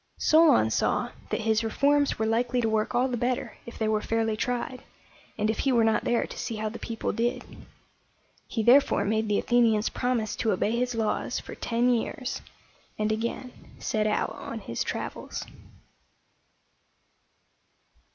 [0.17, 4.01] Solon saw that his reforms were likely to work all the better if they were
[4.01, 4.81] fairly tried,
[5.37, 7.43] and if he were not there to see how the people did.
[8.47, 12.41] He therefore made the Athenians promise to obey his laws for ten years,
[12.97, 15.45] and again set out on his travels.